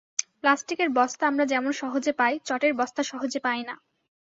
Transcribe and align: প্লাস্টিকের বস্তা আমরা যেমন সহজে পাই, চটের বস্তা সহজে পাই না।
প্লাস্টিকের 0.41 0.89
বস্তা 0.89 1.23
আমরা 1.27 1.45
যেমন 1.45 1.71
সহজে 1.71 2.13
পাই, 2.13 2.33
চটের 2.45 2.73
বস্তা 2.73 3.01
সহজে 3.03 3.39
পাই 3.39 3.61
না। 3.63 3.75